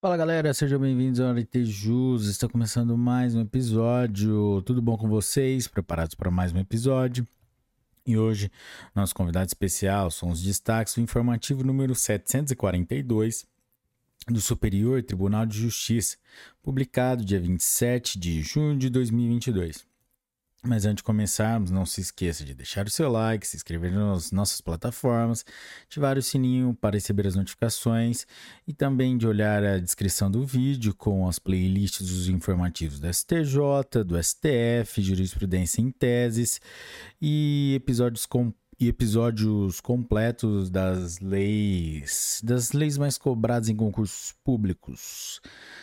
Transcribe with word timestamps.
Fala 0.00 0.16
galera, 0.16 0.54
sejam 0.54 0.78
bem-vindos 0.78 1.18
ao 1.18 1.34
Jus. 1.64 2.28
Está 2.28 2.48
começando 2.48 2.96
mais 2.96 3.34
um 3.34 3.40
episódio. 3.40 4.62
Tudo 4.62 4.80
bom 4.80 4.96
com 4.96 5.08
vocês? 5.08 5.66
Preparados 5.66 6.14
para 6.14 6.30
mais 6.30 6.52
um 6.52 6.58
episódio? 6.58 7.26
E 8.06 8.16
hoje, 8.16 8.48
nosso 8.94 9.12
convidado 9.12 9.48
especial 9.48 10.08
são 10.12 10.30
os 10.30 10.40
destaques 10.40 10.94
do 10.94 11.00
informativo 11.00 11.64
número 11.64 11.96
742 11.96 13.44
do 14.28 14.40
Superior 14.40 15.02
Tribunal 15.02 15.44
de 15.44 15.58
Justiça, 15.58 16.16
publicado 16.62 17.24
dia 17.24 17.40
27 17.40 18.20
de 18.20 18.40
junho 18.40 18.78
de 18.78 18.88
2022. 18.90 19.84
Mas 20.64 20.84
antes 20.84 20.96
de 20.96 21.04
começarmos, 21.04 21.70
não 21.70 21.86
se 21.86 22.00
esqueça 22.00 22.44
de 22.44 22.52
deixar 22.52 22.84
o 22.84 22.90
seu 22.90 23.08
like, 23.08 23.46
se 23.46 23.56
inscrever 23.56 23.92
nas 23.92 24.32
nossas 24.32 24.60
plataformas, 24.60 25.44
ativar 25.84 26.18
o 26.18 26.22
sininho 26.22 26.74
para 26.74 26.96
receber 26.96 27.28
as 27.28 27.36
notificações 27.36 28.26
e 28.66 28.72
também 28.72 29.16
de 29.16 29.24
olhar 29.24 29.62
a 29.62 29.78
descrição 29.78 30.28
do 30.28 30.44
vídeo 30.44 30.92
com 30.96 31.28
as 31.28 31.38
playlists 31.38 32.08
dos 32.08 32.28
informativos 32.28 32.98
do 32.98 33.12
STJ, 33.12 34.02
do 34.04 34.20
STF, 34.20 35.00
jurisprudência 35.00 35.80
em 35.80 35.92
teses 35.92 36.60
e 37.22 37.74
episódios 37.76 38.26
com 38.26 38.52
e 38.80 38.86
episódios 38.86 39.80
completos 39.80 40.70
das 40.70 41.18
leis, 41.18 42.40
das 42.44 42.70
leis 42.70 42.96
mais 42.96 43.18
cobradas 43.18 43.68
em 43.68 43.74
concursos 43.74 44.32
públicos. 44.44 45.40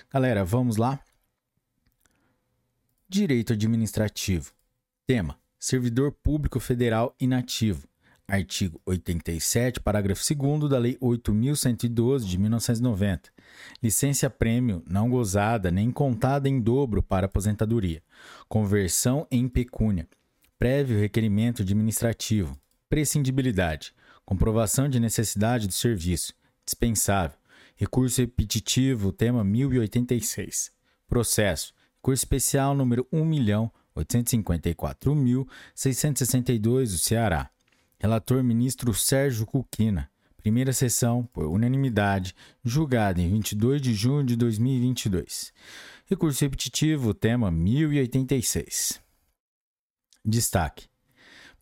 Galera, 0.09 0.45
vamos 0.45 0.77
lá? 0.77 0.97
Direito 3.09 3.51
administrativo. 3.51 4.53
Tema: 5.07 5.37
Servidor 5.59 6.11
Público 6.11 6.59
Federal 6.59 7.15
inativo. 7.19 7.87
Artigo 8.27 8.81
87, 8.87 9.79
parágrafo 9.79 10.23
2 10.33 10.67
da 10.67 10.79
Lei 10.79 10.97
8112 10.99 12.27
de 12.27 12.39
1990. 12.39 13.29
Licença 13.83 14.31
prêmio 14.31 14.81
não 14.89 15.07
gozada 15.07 15.69
nem 15.69 15.91
contada 15.91 16.49
em 16.49 16.59
dobro 16.59 17.03
para 17.03 17.27
aposentadoria. 17.27 18.01
Conversão 18.49 19.27
em 19.29 19.47
pecúnia. 19.47 20.07
Prévio 20.57 20.99
requerimento 20.99 21.61
administrativo. 21.61 22.59
Prescindibilidade. 22.89 23.93
Comprovação 24.25 24.89
de 24.89 24.99
necessidade 24.99 25.67
do 25.67 25.73
serviço. 25.73 26.33
Dispensável. 26.65 27.37
Recurso 27.75 28.21
repetitivo, 28.21 29.11
tema 29.11 29.43
1086. 29.43 30.71
Processo. 31.07 31.75
Recurso 31.97 32.23
especial 32.23 32.73
número 32.73 33.07
1 33.11 33.23
milhão 33.23 33.71
854.662 33.95 36.91
do 36.91 36.97
Ceará. 36.97 37.49
Relator 37.99 38.41
ministro 38.43 38.91
Sérgio 38.93 39.45
Cuquina. 39.45 40.09
Primeira 40.37 40.73
sessão, 40.73 41.23
por 41.33 41.45
unanimidade, 41.45 42.35
julgada 42.63 43.21
em 43.21 43.29
22 43.29 43.81
de 43.81 43.95
junho 43.95 44.23
de 44.23 44.35
2022. 44.35 45.51
Recurso 46.05 46.43
repetitivo, 46.43 47.15
tema 47.15 47.49
1086. 47.49 49.01
Destaque: 50.23 50.87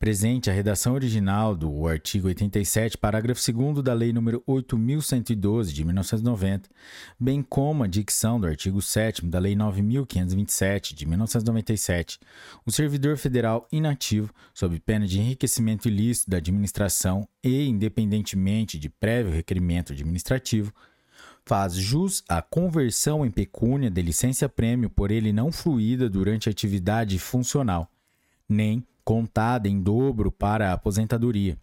presente 0.03 0.49
a 0.49 0.53
redação 0.53 0.95
original 0.95 1.55
do 1.55 1.87
artigo 1.87 2.27
87, 2.27 2.97
parágrafo 2.97 3.39
2 3.53 3.81
da 3.81 3.93
Lei 3.93 4.11
nº 4.11 4.43
8.112 4.45 5.71
de 5.71 5.85
1990, 5.85 6.69
bem 7.17 7.41
como 7.41 7.85
a 7.85 7.87
dicção 7.87 8.37
do 8.37 8.45
artigo 8.45 8.81
7 8.81 9.25
da 9.27 9.39
Lei 9.39 9.55
9.527 9.55 10.93
de 10.93 11.05
1997, 11.05 12.19
o 12.65 12.71
servidor 12.73 13.15
federal 13.15 13.65
inativo, 13.71 14.29
sob 14.53 14.77
pena 14.81 15.07
de 15.07 15.21
enriquecimento 15.21 15.87
ilícito 15.87 16.29
da 16.29 16.35
administração 16.35 17.25
e 17.41 17.65
independentemente 17.65 18.77
de 18.77 18.89
prévio 18.89 19.31
requerimento 19.31 19.93
administrativo, 19.93 20.73
faz 21.45 21.75
jus 21.75 22.21
à 22.27 22.41
conversão 22.41 23.25
em 23.25 23.31
pecúnia 23.31 23.89
de 23.89 24.01
licença-prêmio 24.01 24.89
por 24.89 25.11
ele 25.11 25.31
não 25.31 25.49
fluída 25.49 26.09
durante 26.09 26.49
a 26.49 26.51
atividade 26.51 27.17
funcional, 27.17 27.89
nem 28.49 28.85
contada 29.03 29.67
em 29.67 29.81
dobro 29.81 30.31
para 30.31 30.69
a 30.69 30.73
aposentadoria, 30.73 31.57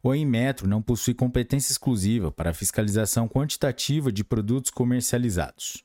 o 0.01 0.15
Inmetro 0.15 0.67
não 0.67 0.81
possui 0.81 1.13
competência 1.13 1.71
exclusiva 1.71 2.31
para 2.31 2.49
a 2.49 2.53
fiscalização 2.53 3.27
quantitativa 3.27 4.11
de 4.11 4.21
produtos 4.21 4.69
comercializados. 4.69 5.83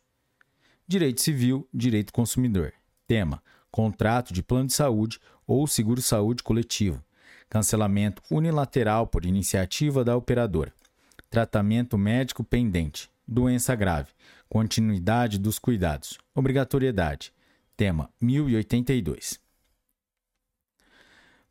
Direito 0.87 1.21
Civil, 1.21 1.69
Direito 1.75 2.13
Consumidor. 2.13 2.73
Tema: 3.07 3.43
Contrato 3.71 4.33
de 4.33 4.43
plano 4.43 4.67
de 4.67 4.75
saúde 4.75 5.21
ou 5.47 5.67
seguro-saúde 5.69 6.43
coletivo. 6.43 7.01
Cancelamento 7.49 8.23
unilateral 8.31 9.07
por 9.07 9.25
iniciativa 9.25 10.05
da 10.05 10.17
operadora. 10.17 10.73
Tratamento 11.31 11.99
médico 11.99 12.43
pendente. 12.43 13.11
Doença 13.27 13.75
grave. 13.75 14.09
Continuidade 14.49 15.39
dos 15.39 15.59
cuidados. 15.59 16.17
Obrigatoriedade. 16.35 17.35
Tema 17.77 18.11
1082. 18.21 19.39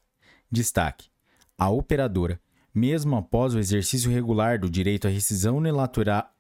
Destaque: 0.50 1.10
a 1.58 1.70
operadora 1.70 2.40
mesmo 2.74 3.16
após 3.16 3.54
o 3.54 3.60
exercício 3.60 4.12
regular 4.12 4.60
do 4.60 4.70
direito 4.70 5.08
à 5.08 5.10
rescisão 5.10 5.62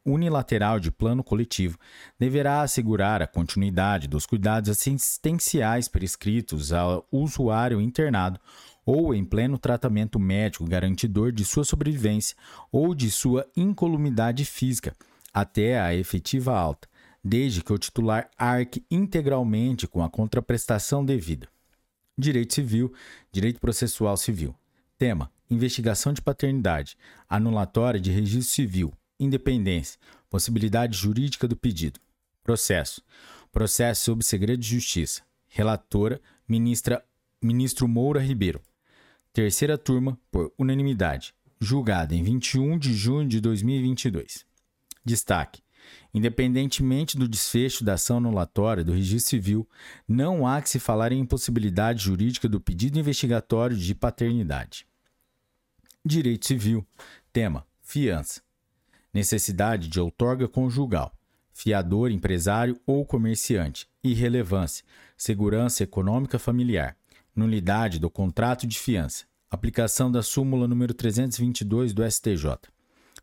unilateral 0.06 0.80
de 0.80 0.92
plano 0.92 1.24
coletivo, 1.24 1.78
deverá 2.18 2.62
assegurar 2.62 3.22
a 3.22 3.28
continuidade 3.28 4.08
dos 4.08 4.26
cuidados 4.26 4.70
assistenciais 4.70 5.88
prescritos 5.88 6.72
ao 6.72 7.08
usuário 7.12 7.82
internado 7.82 8.40
ou 8.86 9.14
em 9.14 9.24
pleno 9.24 9.58
tratamento 9.58 10.20
médico 10.20 10.66
garantidor 10.66 11.32
de 11.32 11.46
sua 11.46 11.64
sobrevivência 11.64 12.36
ou 12.72 12.96
de 12.96 13.12
sua 13.12 13.48
incolumidade 13.56 14.46
física 14.46 14.96
até 15.34 15.80
a 15.80 15.94
efetiva 15.94 16.58
alta, 16.58 16.88
desde 17.24 17.64
que 17.64 17.72
o 17.72 17.78
titular 17.78 18.30
arque 18.38 18.84
integralmente 18.90 19.88
com 19.88 20.04
a 20.04 20.10
contraprestação 20.10 21.06
devida. 21.06 21.48
Direito 22.18 22.54
Civil, 22.54 22.92
Direito 23.32 23.60
Processual 23.60 24.18
Civil. 24.18 24.56
Tema: 24.98 25.32
investigação 25.50 26.14
de 26.14 26.22
paternidade, 26.22 26.96
anulatória 27.28 28.00
de 28.00 28.12
registro 28.12 28.54
civil, 28.54 28.94
independência, 29.20 30.00
possibilidade 30.30 30.98
jurídica 30.98 31.48
do 31.48 31.56
pedido. 31.56 32.00
Processo. 32.44 33.02
Processo 33.52 34.06
sob 34.06 34.24
segredo 34.24 34.60
de 34.60 34.70
justiça. 34.70 35.24
Relatora, 35.48 36.22
ministra, 36.48 37.04
ministro 37.42 37.88
Moura 37.88 38.22
Ribeiro. 38.22 38.62
Terceira 39.34 39.78
turma, 39.78 40.18
por 40.32 40.54
unanimidade. 40.58 41.34
Julgada 41.60 42.16
em 42.16 42.24
21 42.24 42.78
de 42.78 42.94
junho 42.94 43.28
de 43.28 43.42
2022. 43.42 44.46
Destaque. 45.04 45.62
Independentemente 46.14 47.18
do 47.18 47.28
desfecho 47.28 47.84
da 47.84 47.94
ação 47.94 48.18
anulatória 48.18 48.84
do 48.84 48.94
registro 48.94 49.30
civil, 49.30 49.68
não 50.08 50.46
há 50.48 50.62
que 50.62 50.70
se 50.70 50.80
falar 50.80 51.12
em 51.12 51.20
impossibilidade 51.20 52.04
jurídica 52.04 52.48
do 52.48 52.60
pedido 52.60 53.00
investigatório 53.00 53.76
de 53.76 53.96
paternidade. 53.96 54.89
Direito 56.10 56.48
Civil. 56.48 56.86
Tema: 57.32 57.68
Fiança. 57.84 58.42
Necessidade 59.14 59.88
de 59.88 60.00
outorga 60.00 60.48
conjugal. 60.48 61.16
Fiador, 61.54 62.10
empresário 62.10 62.82
ou 62.84 63.06
comerciante. 63.06 63.88
Irrelevância. 64.04 64.84
Segurança 65.16 65.84
econômica 65.84 66.40
familiar. 66.40 66.98
Nulidade 67.36 68.00
do 68.00 68.10
contrato 68.10 68.66
de 68.66 68.80
fiança. 68.80 69.26
Aplicação 69.52 70.12
da 70.12 70.24
súmula 70.24 70.68
número 70.68 70.96
322 70.96 71.94
do 71.94 72.04
STJ. 72.10 72.58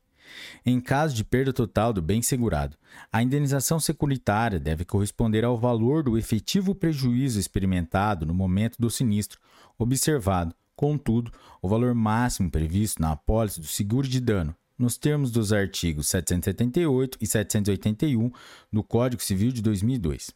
em 0.64 0.80
caso 0.80 1.14
de 1.14 1.24
perda 1.24 1.52
total 1.52 1.92
do 1.92 2.02
bem 2.02 2.22
segurado, 2.22 2.76
a 3.12 3.22
indenização 3.22 3.80
securitária 3.80 4.58
deve 4.58 4.84
corresponder 4.84 5.44
ao 5.44 5.58
valor 5.58 6.02
do 6.02 6.18
efetivo 6.18 6.74
prejuízo 6.74 7.38
experimentado 7.38 8.26
no 8.26 8.34
momento 8.34 8.76
do 8.78 8.90
sinistro, 8.90 9.40
observado, 9.78 10.54
contudo, 10.76 11.32
o 11.60 11.68
valor 11.68 11.94
máximo 11.94 12.50
previsto 12.50 13.00
na 13.02 13.12
apólice 13.12 13.60
do 13.60 13.66
seguro 13.66 14.08
de 14.08 14.20
dano, 14.20 14.54
nos 14.78 14.96
termos 14.96 15.30
dos 15.30 15.52
artigos 15.52 16.08
778 16.08 17.18
e 17.20 17.26
781 17.26 18.30
do 18.72 18.82
Código 18.82 19.22
Civil 19.22 19.52
de 19.52 19.60
2002. 19.60 20.30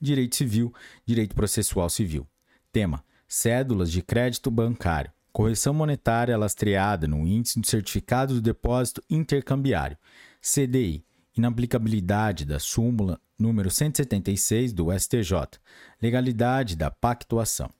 Direito 0.00 0.36
Civil, 0.36 0.72
Direito 1.04 1.34
Processual 1.34 1.90
Civil. 1.90 2.26
Tema: 2.72 3.04
Cédulas 3.26 3.90
de 3.90 4.02
crédito 4.02 4.50
bancário. 4.50 5.12
Correção 5.32 5.72
monetária 5.72 6.36
lastreada 6.36 7.06
no 7.06 7.26
índice 7.26 7.58
do 7.58 7.66
certificado 7.66 8.34
do 8.34 8.42
depósito 8.42 9.02
intercambiário, 9.08 9.96
CDI, 10.40 11.04
inaplicabilidade 11.34 12.44
da 12.44 12.58
súmula 12.58 13.18
número 13.38 13.70
176 13.70 14.72
do 14.72 14.92
STJ, 14.92 15.58
legalidade 16.00 16.76
da 16.76 16.90
pactuação. 16.90 17.70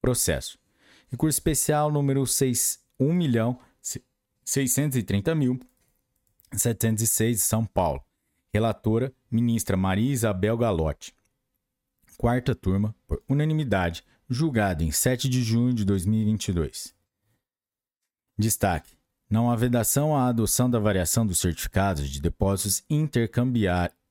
Processo. 0.00 0.58
Recurso 1.10 1.36
especial 1.36 1.90
número 1.90 2.26
6, 2.26 2.80
1 2.98 3.12
milhão 3.12 3.58
630 4.44 5.34
mil 5.34 5.60
706 6.52 7.42
São 7.42 7.64
Paulo. 7.64 8.02
Relatora, 8.52 9.12
ministra 9.30 9.76
Maria 9.76 10.10
Isabel 10.10 10.56
Galotti. 10.56 11.14
Quarta 12.16 12.54
turma, 12.54 12.94
por 13.06 13.22
unanimidade, 13.28 14.02
julgado 14.28 14.84
em 14.84 14.90
7 14.90 15.28
de 15.28 15.42
junho 15.42 15.72
de 15.72 15.84
2022. 15.84 16.94
Destaque: 18.38 18.98
não 19.30 19.50
há 19.50 19.56
vedação 19.56 20.16
à 20.16 20.26
adoção 20.28 20.70
da 20.70 20.78
variação 20.78 21.26
dos 21.26 21.38
certificados 21.38 22.08
de 22.08 22.20
depósitos 22.20 22.82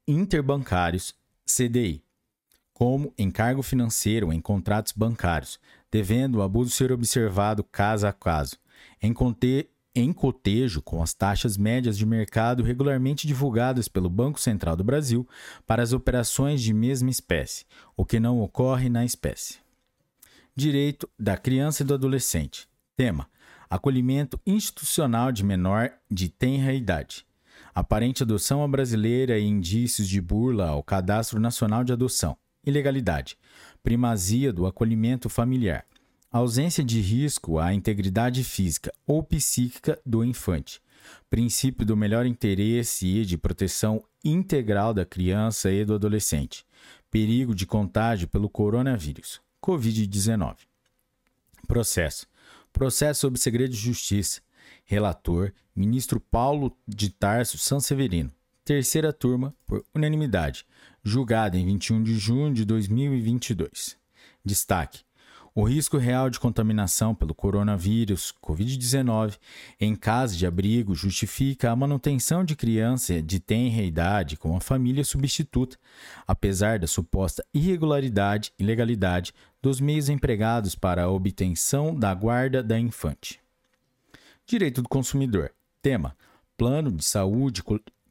interbancários 0.07 1.15
CDI, 1.45 2.03
como 2.73 3.13
encargo 3.17 3.63
financeiro 3.63 4.31
em 4.31 4.39
contratos 4.39 4.91
bancários, 4.91 5.59
devendo 5.91 6.35
o 6.35 6.41
abuso 6.41 6.69
ser 6.71 6.91
observado 6.91 7.63
caso 7.63 8.05
a 8.05 8.13
caso, 8.13 8.57
em, 9.01 9.13
em 9.95 10.13
cotejo 10.13 10.81
com 10.81 11.01
as 11.01 11.13
taxas 11.13 11.57
médias 11.57 11.97
de 11.97 12.05
mercado 12.05 12.61
regularmente 12.61 13.25
divulgadas 13.25 13.87
pelo 13.87 14.09
Banco 14.09 14.39
Central 14.39 14.75
do 14.75 14.83
Brasil 14.83 15.27
para 15.65 15.81
as 15.81 15.93
operações 15.93 16.61
de 16.61 16.73
mesma 16.73 17.09
espécie, 17.09 17.65
o 17.95 18.05
que 18.05 18.19
não 18.19 18.41
ocorre 18.41 18.89
na 18.89 19.03
espécie. 19.03 19.66
Direito 20.59 21.07
da 21.19 21.37
criança 21.37 21.83
e 21.83 21.85
do 21.85 21.93
adolescente. 21.93 22.67
Tema: 22.95 23.29
Acolhimento 23.69 24.39
institucional 24.43 25.31
de 25.31 25.45
menor 25.45 25.91
de 26.09 26.29
tenra 26.29 26.73
idade. 26.73 27.27
Aparente 27.75 28.23
adoção 28.23 28.63
à 28.63 28.67
brasileira 28.67 29.37
e 29.37 29.45
indícios 29.45 30.09
de 30.09 30.19
burla 30.19 30.69
ao 30.69 30.81
Cadastro 30.81 31.39
Nacional 31.39 31.83
de 31.83 31.93
Adoção. 31.93 32.35
Ilegalidade. 32.65 33.37
Primazia 33.83 34.51
do 34.51 34.65
acolhimento 34.65 35.29
familiar. 35.29 35.85
Ausência 36.31 36.83
de 36.83 37.01
risco 37.01 37.59
à 37.59 37.71
integridade 37.71 38.43
física 38.43 38.91
ou 39.05 39.21
psíquica 39.21 40.01
do 40.03 40.25
infante. 40.25 40.81
princípio 41.29 41.85
do 41.85 41.95
melhor 41.95 42.25
interesse 42.25 43.05
e 43.05 43.23
de 43.23 43.37
proteção 43.37 44.03
integral 44.25 44.91
da 44.91 45.05
criança 45.05 45.71
e 45.71 45.85
do 45.85 45.93
adolescente, 45.93 46.65
perigo 47.11 47.53
de 47.53 47.67
contágio 47.67 48.27
pelo 48.27 48.49
coronavírus, 48.49 49.39
Covid-19. 49.61 50.57
Processo. 51.67 52.27
Processo 52.71 53.21
sob 53.21 53.39
segredo 53.39 53.71
de 53.71 53.77
justiça. 53.77 54.41
Relator, 54.85 55.53
ministro 55.75 56.19
Paulo 56.19 56.77
de 56.87 57.09
Tarso 57.09 57.57
Sanseverino. 57.57 58.31
Terceira 58.63 59.13
turma, 59.13 59.55
por 59.65 59.85
unanimidade. 59.95 60.65
Julgado 61.03 61.57
em 61.57 61.65
21 61.65 62.03
de 62.03 62.17
junho 62.17 62.53
de 62.53 62.65
2022. 62.65 63.97
Destaque: 64.43 65.06
o 65.57 65.63
risco 65.63 65.97
real 65.97 66.29
de 66.29 66.39
contaminação 66.39 67.15
pelo 67.15 67.33
coronavírus 67.33 68.31
Covid-19 68.43 69.39
em 69.79 69.95
casa 69.95 70.37
de 70.37 70.45
abrigo 70.45 70.93
justifica 70.93 71.71
a 71.71 71.75
manutenção 71.75 72.43
de 72.43 72.55
criança 72.55 73.23
de 73.23 73.39
tenra 73.39 73.81
idade 73.81 74.37
com 74.37 74.55
a 74.55 74.61
família 74.61 75.03
substituta, 75.03 75.75
apesar 76.27 76.77
da 76.77 76.85
suposta 76.85 77.43
irregularidade 77.51 78.53
e 78.59 78.61
ilegalidade 78.61 79.33
dos 79.59 79.81
meios 79.81 80.09
empregados 80.09 80.75
para 80.75 81.05
a 81.05 81.09
obtenção 81.09 81.95
da 81.95 82.13
guarda 82.13 82.61
da 82.61 82.77
infante. 82.77 83.39
Direito 84.45 84.83
do 84.83 84.87
consumidor. 84.87 85.51
Tema: 85.81 86.15
Plano 86.55 86.91
de 86.91 87.03
saúde, 87.03 87.63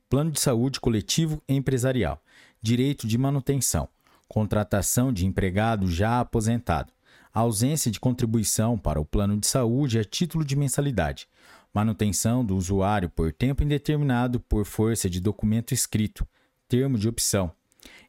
plano 0.09 0.33
de 0.33 0.41
saúde 0.41 0.81
coletivo 0.81 1.41
empresarial. 1.49 2.21
Direito 2.61 3.07
de 3.07 3.17
manutenção. 3.17 3.89
Contratação 4.27 5.13
de 5.13 5.25
empregado 5.25 5.89
já 5.89 6.19
aposentado 6.19 6.96
a 7.37 7.41
ausência 7.41 7.91
de 7.91 8.01
contribuição 8.01 8.79
para 8.79 8.99
o 8.99 9.05
plano 9.05 9.37
de 9.37 9.47
saúde 9.47 9.99
a 9.99 10.05
título 10.05 10.43
de 10.43 10.57
mensalidade, 10.57 11.29
manutenção 11.71 12.43
do 12.43 12.57
usuário 12.57 13.11
por 13.11 13.31
tempo 13.31 13.63
indeterminado 13.63 14.41
por 14.41 14.65
força 14.65 15.11
de 15.11 15.21
documento 15.21 15.75
escrito, 15.75 16.27
termo 16.67 16.99
de 16.99 17.07
opção, 17.07 17.53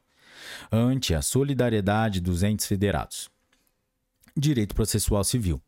ante 0.72 1.14
a 1.14 1.22
solidariedade 1.22 2.20
dos 2.20 2.42
entes 2.42 2.66
federados. 2.66 3.30
Direito 4.36 4.74
Processual 4.74 5.22
Civil. 5.22 5.62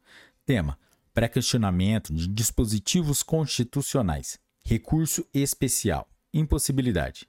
Tema: 0.45 0.77
Pré-questionamento 1.15 2.13
de 2.13 2.29
dispositivos 2.29 3.23
constitucionais. 3.23 4.39
Recurso 4.65 5.25
especial. 5.33 6.09
Impossibilidade. 6.33 7.29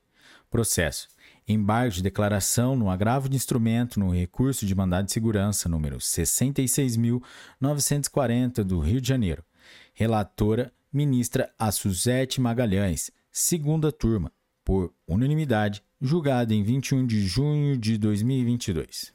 Processo 0.49 1.07
embargo 1.47 1.93
de 1.93 2.01
declaração 2.01 2.75
no 2.75 2.89
agravo 2.89 3.29
de 3.29 3.35
instrumento 3.35 3.99
no 3.99 4.11
recurso 4.11 4.65
de 4.65 4.73
mandado 4.73 5.05
de 5.05 5.13
segurança 5.13 5.69
número 5.69 5.97
66.940 5.97 8.63
do 8.63 8.79
Rio 8.79 8.99
de 8.99 9.07
Janeiro. 9.07 9.45
Relatora, 9.93 10.73
ministra 10.91 11.53
Suzete 11.71 12.41
Magalhães, 12.41 13.11
segunda 13.31 13.91
turma, 13.91 14.31
por 14.63 14.91
unanimidade, 15.07 15.83
julgada 16.01 16.55
em 16.55 16.63
21 16.63 17.05
de 17.05 17.27
junho 17.27 17.77
de 17.77 17.99
2022. 17.99 19.13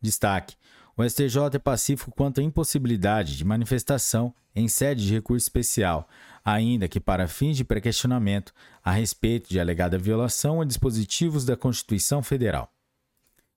Destaque: 0.00 0.56
o 0.98 1.08
STJ 1.08 1.54
é 1.54 1.58
pacífico 1.60 2.10
quanto 2.10 2.40
à 2.40 2.42
impossibilidade 2.42 3.36
de 3.36 3.44
manifestação 3.44 4.34
em 4.52 4.66
sede 4.66 5.06
de 5.06 5.14
recurso 5.14 5.44
especial, 5.44 6.08
ainda 6.44 6.88
que 6.88 6.98
para 6.98 7.28
fins 7.28 7.56
de 7.56 7.62
pré-questionamento 7.62 8.52
a 8.82 8.90
respeito 8.90 9.48
de 9.48 9.60
alegada 9.60 9.96
violação 9.96 10.60
a 10.60 10.64
dispositivos 10.64 11.44
da 11.44 11.56
Constituição 11.56 12.20
Federal. 12.20 12.72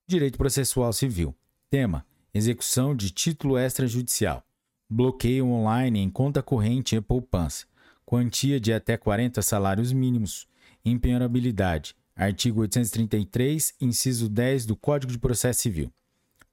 Direito 0.07 0.37
Processual 0.37 0.93
Civil. 0.93 1.35
Tema: 1.67 2.05
Execução 2.31 2.95
de 2.95 3.09
título 3.09 3.57
extrajudicial. 3.57 4.43
Bloqueio 4.87 5.47
online 5.47 5.99
em 5.99 6.11
conta 6.11 6.43
corrente 6.43 6.95
e 6.95 7.01
poupança. 7.01 7.65
Quantia 8.05 8.59
de 8.59 8.71
até 8.71 8.97
40 8.97 9.41
salários 9.41 9.91
mínimos. 9.91 10.47
Empenhorabilidade. 10.85 11.95
Artigo 12.15 12.61
833, 12.61 13.73
inciso 13.81 14.29
10 14.29 14.67
do 14.67 14.75
Código 14.75 15.11
de 15.11 15.17
Processo 15.17 15.61
Civil. 15.61 15.91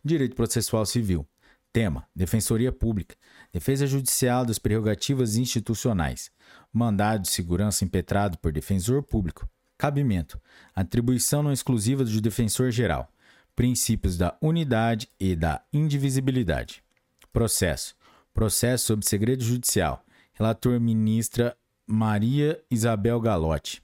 Direito 0.05 0.35
processual 0.35 0.85
civil. 0.85 1.25
Tema: 1.73 2.05
Defensoria 2.15 2.73
Pública. 2.73 3.15
Defesa 3.53 3.87
judicial 3.87 4.45
das 4.45 4.59
prerrogativas 4.59 5.37
institucionais. 5.37 6.29
Mandado 6.73 7.23
de 7.23 7.31
segurança 7.31 7.85
impetrado 7.85 8.37
por 8.39 8.51
defensor 8.51 9.05
público. 9.05 9.49
Cabimento: 9.83 10.41
atribuição 10.77 11.43
não 11.43 11.53
exclusiva 11.53 12.05
do 12.05 12.21
defensor 12.21 12.71
geral. 12.71 13.13
Princípios 13.57 14.17
da 14.17 14.39
unidade 14.41 15.09
e 15.19 15.35
da 15.35 15.61
indivisibilidade. 15.73 16.85
Processo: 17.33 17.97
processo 18.33 18.87
sob 18.87 19.05
segredo 19.05 19.43
judicial. 19.43 20.07
Relator 20.35 20.79
ministra 20.79 21.57
Maria 21.85 22.63
Isabel 22.71 23.21
Galotti. 23.21 23.83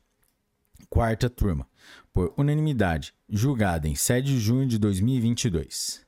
Quarta 0.89 1.29
turma, 1.29 1.67
por 2.13 2.33
unanimidade, 2.37 3.13
julgada 3.29 3.89
em 3.89 3.97
7 3.97 4.25
de 4.25 4.39
junho 4.39 4.69
de 4.69 4.79
2022. 4.79 6.07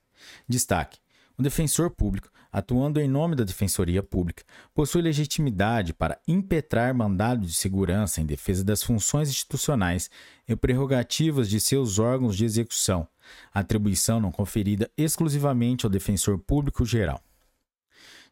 Destaque: 0.48 1.00
O 1.40 1.42
defensor 1.42 1.88
público, 1.88 2.28
atuando 2.52 3.00
em 3.00 3.08
nome 3.08 3.34
da 3.34 3.44
Defensoria 3.44 4.02
Pública, 4.02 4.44
possui 4.74 5.00
legitimidade 5.00 5.94
para 5.94 6.20
impetrar 6.28 6.94
mandado 6.94 7.46
de 7.46 7.54
segurança 7.54 8.20
em 8.20 8.26
defesa 8.26 8.62
das 8.62 8.82
funções 8.82 9.30
institucionais 9.30 10.10
e 10.46 10.54
prerrogativas 10.54 11.48
de 11.48 11.58
seus 11.58 11.98
órgãos 11.98 12.36
de 12.36 12.44
execução, 12.44 13.08
atribuição 13.54 14.20
não 14.20 14.30
conferida 14.30 14.90
exclusivamente 14.98 15.86
ao 15.86 15.90
defensor 15.90 16.38
público 16.38 16.84
geral. 16.84 17.22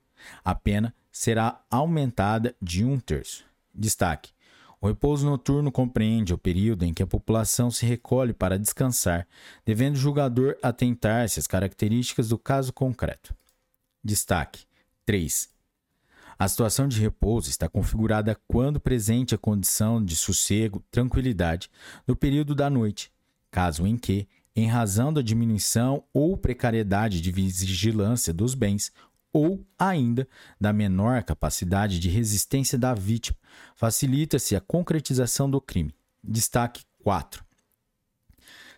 a 0.45 0.53
pena 0.53 0.93
será 1.13 1.65
aumentada 1.71 2.57
de 2.61 2.85
um 2.85 2.99
terço. 2.99 3.45
Destaque: 3.73 4.33
o 4.81 4.89
repouso 4.89 5.25
noturno 5.25 5.71
compreende 5.71 6.35
o 6.35 6.39
período 6.39 6.85
em 6.85 6.93
que 6.93 7.05
a 7.05 7.07
população 7.07 7.71
se 7.71 7.87
recolhe 7.87 8.33
para 8.33 8.59
descansar, 8.59 9.29
devendo 9.65 9.95
o 9.95 9.99
julgador 9.99 10.57
atentar-se 10.61 11.39
às 11.39 11.47
características 11.47 12.31
do 12.31 12.37
caso 12.37 12.73
concreto. 12.73 13.33
Destaque: 14.05 14.67
3. 15.07 15.49
A 16.39 16.47
situação 16.47 16.87
de 16.87 17.01
repouso 17.01 17.49
está 17.49 17.69
configurada 17.69 18.39
quando 18.47 18.79
presente 18.79 19.35
a 19.35 19.39
condição 19.39 20.05
de 20.05 20.15
sossego, 20.15 20.85
tranquilidade 20.91 21.71
no 22.07 22.15
período 22.15 22.55
da 22.55 22.69
noite, 22.69 23.11
caso 23.51 23.87
em 23.87 23.97
que, 23.97 24.29
em 24.55 24.67
razão 24.67 25.13
da 25.13 25.23
diminuição 25.23 26.05
ou 26.13 26.37
precariedade 26.37 27.21
de 27.21 27.33
vigilância 27.33 28.33
dos 28.35 28.55
bens, 28.55 28.93
ou 29.33 29.67
ainda 29.79 30.29
da 30.61 30.73
menor 30.73 31.23
capacidade 31.25 31.99
de 31.99 32.09
resistência 32.09 32.79
da 32.79 32.95
vítima, 32.95 33.37
facilita-se 33.75 34.55
a 34.55 34.61
concretização 34.61 35.51
do 35.51 35.61
crime. 35.61 35.95
Destaque 36.23 36.85
4. 37.03 37.45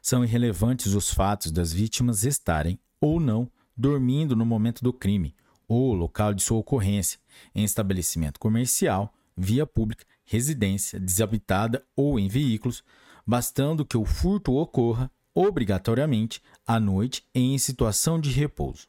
São 0.01 0.25
irrelevantes 0.25 0.95
os 0.95 1.11
fatos 1.11 1.51
das 1.51 1.73
vítimas 1.73 2.25
estarem 2.25 2.79
ou 3.01 3.21
não 3.21 3.51
dormindo 3.77 4.35
no 4.35 4.47
momento 4.47 4.83
do 4.83 4.93
crime 4.93 5.35
ou 5.69 5.93
local 5.93 6.33
de 6.33 6.43
sua 6.43 6.59
ocorrência, 6.59 7.19
em 7.55 7.65
estabelecimento 7.65 8.39
comercial, 8.39 9.13
via 9.37 9.67
pública, 9.67 10.05
residência 10.25 10.99
desabitada 10.99 11.85
ou 11.95 12.19
em 12.19 12.29
veículos, 12.29 12.83
bastando 13.27 13.85
que 13.85 13.97
o 13.97 14.05
furto 14.05 14.55
ocorra 14.55 15.11
obrigatoriamente 15.35 16.41
à 16.67 16.81
noite 16.81 17.25
em 17.35 17.59
situação 17.59 18.19
de 18.19 18.31
repouso. 18.31 18.89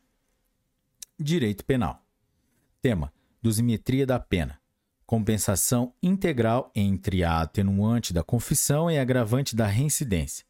Direito 1.19 1.65
Penal. 1.65 2.01
Tema: 2.81 3.11
dosimetria 3.41 4.05
da 4.05 4.19
pena. 4.19 4.59
Compensação 5.05 5.93
integral 6.03 6.71
entre 6.75 7.23
a 7.23 7.41
atenuante 7.41 8.13
da 8.13 8.23
confissão 8.23 8.91
e 8.91 8.99
agravante 8.99 9.55
da 9.55 9.65
reincidência. 9.65 10.45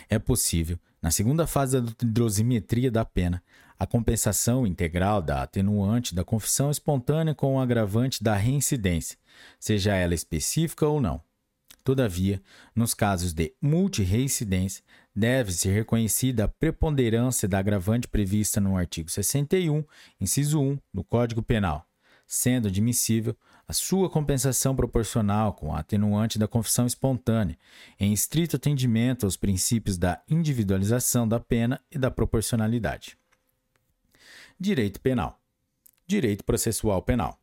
é 0.10 0.19
possível, 0.19 0.80
na 1.02 1.12
segunda 1.12 1.47
fase 1.47 1.80
da 1.80 1.91
dosimetria 2.02 2.91
da 2.91 3.06
pena, 3.06 3.43
a 3.80 3.86
compensação 3.86 4.65
integral 4.65 5.21
da 5.21 5.43
atenuante 5.43 6.15
da 6.15 6.23
confissão 6.23 6.71
espontânea 6.71 7.36
com 7.36 7.56
o 7.56 7.60
agravante 7.60 8.23
da 8.23 8.36
reincidência, 8.36 9.17
seja 9.60 9.95
ela 9.95 10.15
específica 10.15 10.88
ou 10.88 11.00
não. 11.00 11.21
Todavia, 11.84 12.41
nos 12.76 12.93
casos 12.93 13.34
de 13.34 13.54
multireincidência, 13.62 14.84
deve-se 15.15 15.69
reconhecida 15.69 16.43
a 16.43 16.47
preponderância 16.47 17.47
da 17.47 17.60
agravante 17.60 18.08
prevista 18.08 18.60
no 18.60 18.76
artigo 18.76 19.10
61, 19.10 19.86
inciso 20.19 20.60
1 20.60 20.78
do 20.93 21.04
Código 21.04 21.41
Penal, 21.41 21.88
sendo 22.26 22.67
admissível 22.67 23.38
a 23.67 23.73
sua 23.73 24.10
compensação 24.10 24.73
proporcional 24.73 25.53
com 25.53 25.75
a 25.75 25.80
atenuante 25.80 26.39
da 26.39 26.47
confissão 26.47 26.88
espontânea, 26.88 27.58
em 27.99 28.13
estrito 28.13 28.56
atendimento 28.56 29.25
aos 29.25 29.36
princípios 29.36 29.97
da 29.97 30.21
individualização 30.30 31.27
da 31.27 31.39
pena 31.39 31.82
e 31.91 31.97
da 31.97 32.10
proporcionalidade. 32.10 33.17
Direito 34.58 35.01
Penal. 35.01 35.39
Direito 36.08 36.45
Processual 36.45 37.01
Penal. 37.01 37.38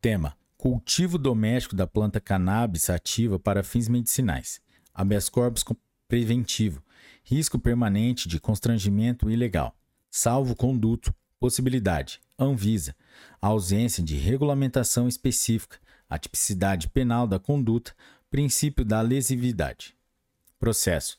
Tema: 0.00 0.36
Cultivo 0.56 1.18
doméstico 1.18 1.74
da 1.74 1.86
planta 1.86 2.20
cannabis 2.20 2.88
ativa 2.88 3.40
para 3.40 3.64
fins 3.64 3.88
medicinais. 3.88 4.60
Habeas 4.94 5.28
corpus 5.28 5.64
preventivo. 6.06 6.82
Risco 7.24 7.58
permanente 7.58 8.28
de 8.28 8.38
constrangimento 8.38 9.28
ilegal. 9.28 9.76
Salvo 10.10 10.54
conduto 10.54 11.12
Possibilidade: 11.40 12.20
Anvisa. 12.38 12.94
A 13.40 13.46
ausência 13.46 14.02
de 14.02 14.14
regulamentação 14.14 15.08
específica, 15.08 15.78
a 16.08 16.18
tipicidade 16.18 16.86
penal 16.88 17.26
da 17.26 17.38
conduta, 17.38 17.94
princípio 18.30 18.84
da 18.84 19.00
lesividade. 19.00 19.94
Processo: 20.58 21.18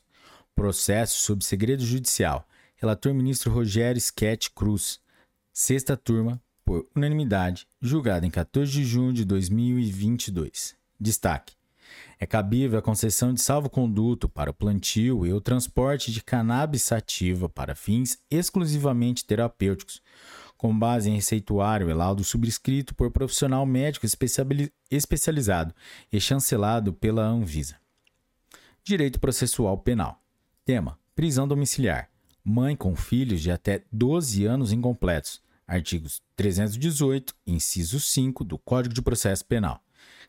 Processo 0.54 1.18
sob 1.18 1.44
segredo 1.44 1.84
judicial. 1.84 2.48
Relator 2.76 3.12
ministro 3.12 3.52
Rogério 3.52 3.98
Sketch 3.98 4.50
Cruz. 4.54 5.00
Sexta 5.52 5.96
turma, 5.96 6.40
por 6.64 6.88
unanimidade, 6.94 7.66
julgada 7.80 8.24
em 8.24 8.30
14 8.30 8.70
de 8.70 8.84
junho 8.84 9.12
de 9.12 9.24
2022. 9.24 10.76
Destaque: 11.00 11.54
é 12.18 12.26
cabível 12.26 12.78
a 12.78 12.82
concessão 12.82 13.34
de 13.34 13.40
salvo-conduto 13.40 14.28
para 14.28 14.50
o 14.50 14.54
plantio 14.54 15.26
e 15.26 15.32
o 15.32 15.40
transporte 15.40 16.12
de 16.12 16.22
cannabis 16.22 16.82
sativa 16.82 17.48
para 17.48 17.74
fins 17.74 18.18
exclusivamente 18.30 19.24
terapêuticos, 19.24 20.00
com 20.56 20.78
base 20.78 21.10
em 21.10 21.16
receituário 21.16 21.90
e 21.90 21.92
laudo 21.92 22.22
subscrito 22.22 22.94
por 22.94 23.10
profissional 23.10 23.66
médico 23.66 24.06
especializado 24.90 25.74
e 26.12 26.20
chancelado 26.20 26.92
pela 26.92 27.24
Anvisa. 27.24 27.76
Direito 28.84 29.18
processual 29.18 29.78
penal. 29.78 30.22
Tema: 30.64 30.98
prisão 31.14 31.48
domiciliar. 31.48 32.08
Mãe 32.44 32.76
com 32.76 32.94
filhos 32.94 33.40
de 33.40 33.50
até 33.50 33.84
12 33.90 34.44
anos 34.44 34.72
incompletos. 34.72 35.42
Artigos 35.66 36.22
318, 36.36 37.34
inciso 37.46 37.98
5 37.98 38.44
do 38.44 38.58
Código 38.58 38.94
de 38.94 39.02
Processo 39.02 39.44
Penal 39.44 39.82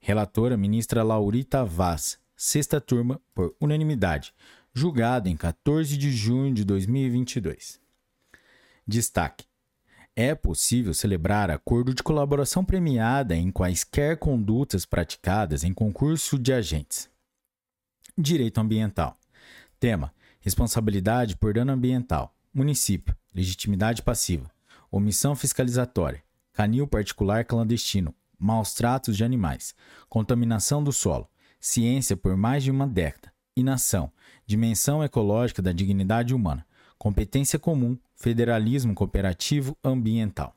Relatora 0.00 0.56
ministra 0.56 1.02
Laurita 1.02 1.66
Vaz. 1.66 2.18
Sexta 2.34 2.80
turma, 2.80 3.20
por 3.34 3.54
unanimidade. 3.60 4.32
Julgado 4.72 5.28
em 5.28 5.36
14 5.36 5.98
de 5.98 6.10
junho 6.10 6.54
de 6.54 6.64
2022. 6.64 7.78
Destaque: 8.88 9.51
é 10.14 10.34
possível 10.34 10.92
celebrar 10.92 11.50
acordo 11.50 11.94
de 11.94 12.02
colaboração 12.02 12.64
premiada 12.64 13.34
em 13.34 13.50
quaisquer 13.50 14.18
condutas 14.18 14.84
praticadas 14.84 15.64
em 15.64 15.72
concurso 15.72 16.38
de 16.38 16.52
agentes. 16.52 17.08
Direito 18.16 18.58
ambiental. 18.58 19.16
Tema: 19.80 20.12
responsabilidade 20.40 21.36
por 21.36 21.54
dano 21.54 21.72
ambiental. 21.72 22.34
Município: 22.52 23.16
legitimidade 23.34 24.02
passiva. 24.02 24.50
Omissão 24.90 25.34
fiscalizatória. 25.34 26.22
Canil 26.52 26.86
particular 26.86 27.46
clandestino. 27.46 28.14
Maus 28.38 28.74
tratos 28.74 29.16
de 29.16 29.24
animais. 29.24 29.74
Contaminação 30.08 30.84
do 30.84 30.92
solo. 30.92 31.26
Ciência 31.58 32.16
por 32.16 32.36
mais 32.36 32.62
de 32.62 32.70
uma 32.70 32.86
década. 32.86 33.32
Inação. 33.56 34.12
Dimensão 34.46 35.02
ecológica 35.02 35.62
da 35.62 35.72
dignidade 35.72 36.34
humana 36.34 36.66
competência 37.02 37.58
comum, 37.58 37.98
federalismo 38.14 38.94
cooperativo 38.94 39.76
ambiental. 39.82 40.54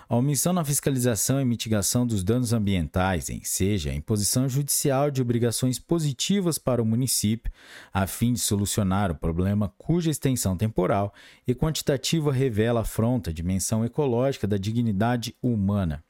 a 0.09 0.15
omissão 0.15 0.51
na 0.51 0.65
fiscalização 0.65 1.39
e 1.39 1.45
mitigação 1.45 2.05
dos 2.05 2.23
danos 2.23 2.51
ambientais, 2.51 3.29
em 3.29 3.43
seja 3.43 3.91
a 3.91 3.93
imposição 3.93 4.49
judicial 4.49 5.11
de 5.11 5.21
obrigações 5.21 5.77
positivas 5.77 6.57
para 6.57 6.81
o 6.81 6.85
município, 6.85 7.51
a 7.93 8.07
fim 8.07 8.33
de 8.33 8.39
solucionar 8.39 9.11
o 9.11 9.15
problema 9.15 9.71
cuja 9.77 10.09
extensão 10.09 10.57
temporal 10.57 11.13
e 11.47 11.53
quantitativa 11.53 12.33
revela 12.33 12.81
afronta 12.81 13.29
a 13.29 13.33
dimensão 13.33 13.85
ecológica 13.85 14.47
da 14.47 14.57
dignidade 14.57 15.35
humana. 15.43 16.03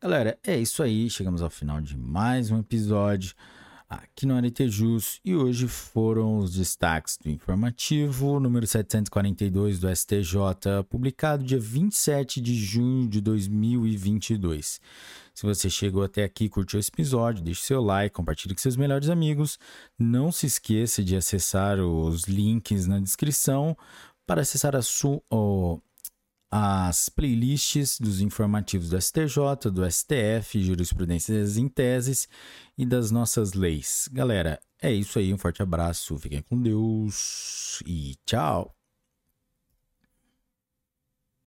Galera, 0.00 0.38
é 0.42 0.56
isso 0.56 0.82
aí. 0.82 1.10
Chegamos 1.10 1.42
ao 1.42 1.50
final 1.50 1.82
de 1.82 1.98
mais 1.98 2.50
um 2.50 2.58
episódio 2.58 3.34
aqui 4.02 4.26
no 4.26 4.34
Aretejus 4.34 5.20
e 5.24 5.34
hoje 5.34 5.68
foram 5.68 6.38
os 6.38 6.54
destaques 6.54 7.16
do 7.16 7.30
informativo 7.30 8.40
número 8.40 8.66
742 8.66 9.78
do 9.78 9.94
STJ, 9.94 10.82
publicado 10.88 11.44
dia 11.44 11.58
27 11.58 12.40
de 12.40 12.54
junho 12.54 13.08
de 13.08 13.20
2022. 13.20 14.80
Se 15.34 15.42
você 15.42 15.68
chegou 15.70 16.02
até 16.02 16.24
aqui 16.24 16.44
e 16.44 16.48
curtiu 16.48 16.80
esse 16.80 16.90
episódio, 16.90 17.42
deixe 17.42 17.62
seu 17.62 17.82
like, 17.82 18.14
compartilhe 18.14 18.54
com 18.54 18.60
seus 18.60 18.76
melhores 18.76 19.08
amigos. 19.08 19.58
Não 19.98 20.32
se 20.32 20.46
esqueça 20.46 21.02
de 21.02 21.16
acessar 21.16 21.78
os 21.78 22.24
links 22.24 22.86
na 22.86 22.98
descrição 22.98 23.76
para 24.26 24.42
acessar 24.42 24.74
a 24.74 24.82
sua 24.82 25.22
as 26.56 27.08
playlists 27.08 27.98
dos 27.98 28.20
informativos 28.20 28.90
do 28.90 29.00
STJ, 29.00 29.72
do 29.72 29.90
STF, 29.90 30.62
jurisprudências 30.62 31.56
em 31.56 31.68
teses 31.68 32.28
e 32.78 32.86
das 32.86 33.10
nossas 33.10 33.54
leis. 33.54 34.08
Galera, 34.12 34.60
é 34.80 34.92
isso 34.92 35.18
aí, 35.18 35.34
um 35.34 35.38
forte 35.38 35.62
abraço, 35.62 36.16
fiquem 36.16 36.42
com 36.42 36.62
Deus 36.62 37.82
e 37.84 38.14
tchau! 38.24 38.72